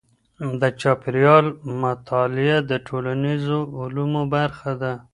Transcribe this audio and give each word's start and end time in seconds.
د 0.61 0.63
چاپېریال 0.81 1.45
مطالعه 1.83 2.57
د 2.69 2.71
ټولنیزو 2.87 3.59
علومو 3.81 4.21
برخه 4.35 4.71
ده. 4.81 4.93